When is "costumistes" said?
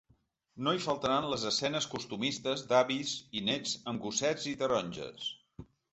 1.91-2.63